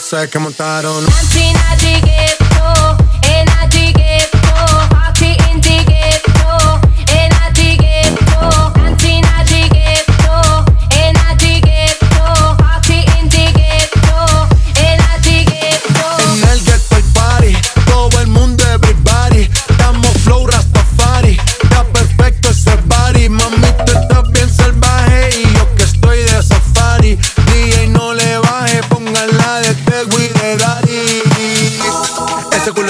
[0.00, 1.04] sé que montaron.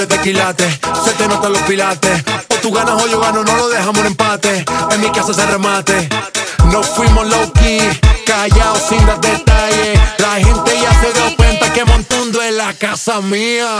[0.09, 2.23] Se te notan los pilates.
[2.49, 4.65] O tú ganas o yo gano, no lo dejamos en empate.
[4.91, 6.09] En mi casa se remate.
[6.71, 7.79] No fuimos low key,
[8.25, 9.99] callados sin dar detalles.
[10.17, 13.79] La gente ya se dio cuenta que montando en la casa mía.